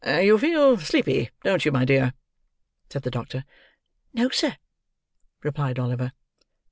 "You 0.03 0.39
feel 0.39 0.77
sleepy, 0.79 1.29
don't 1.43 1.63
you, 1.63 1.71
my 1.71 1.85
dear?" 1.85 2.15
said 2.89 3.03
the 3.03 3.11
doctor. 3.11 3.45
"No, 4.15 4.29
sir," 4.29 4.57
replied 5.43 5.77
Oliver. 5.77 6.11